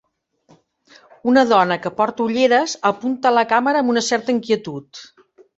[1.31, 5.07] Una dona que porta ulleres apunta a la càmera amb una certa inquietud.